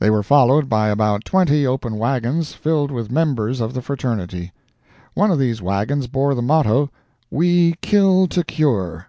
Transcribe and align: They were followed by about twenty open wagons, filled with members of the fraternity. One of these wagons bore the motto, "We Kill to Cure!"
They 0.00 0.10
were 0.10 0.24
followed 0.24 0.68
by 0.68 0.88
about 0.88 1.24
twenty 1.24 1.64
open 1.64 1.94
wagons, 1.96 2.54
filled 2.54 2.90
with 2.90 3.08
members 3.12 3.60
of 3.60 3.72
the 3.72 3.80
fraternity. 3.80 4.50
One 5.14 5.30
of 5.30 5.38
these 5.38 5.62
wagons 5.62 6.08
bore 6.08 6.34
the 6.34 6.42
motto, 6.42 6.90
"We 7.30 7.76
Kill 7.80 8.26
to 8.30 8.42
Cure!" 8.42 9.06